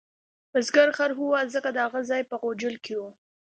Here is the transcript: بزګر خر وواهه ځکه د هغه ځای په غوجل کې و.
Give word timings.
بزګر 0.51 0.89
خر 0.97 1.11
وواهه 1.15 1.51
ځکه 1.55 1.69
د 1.71 1.77
هغه 1.85 2.01
ځای 2.09 2.21
په 2.29 2.35
غوجل 2.41 2.75
کې 2.85 2.95
و. 2.99 3.01